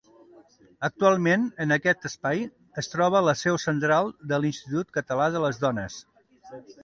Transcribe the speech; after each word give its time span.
Actualment 0.87 1.43
en 1.65 1.73
aquest 1.75 2.07
espai 2.09 2.39
es 2.83 2.89
troba 2.93 3.21
la 3.27 3.35
seu 3.43 3.61
central 3.65 4.11
de 4.31 4.41
l'Institut 4.45 4.91
Català 4.99 5.31
de 5.37 5.43
les 5.47 5.61
Dones. 5.67 6.01